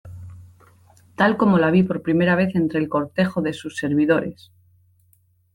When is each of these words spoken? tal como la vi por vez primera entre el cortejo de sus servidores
tal 1.15 1.37
como 1.37 1.59
la 1.59 1.69
vi 1.69 1.83
por 1.83 1.97
vez 1.97 2.03
primera 2.05 2.35
entre 2.41 2.79
el 2.79 2.89
cortejo 2.89 3.39
de 3.43 3.53
sus 3.53 3.77
servidores 3.77 4.51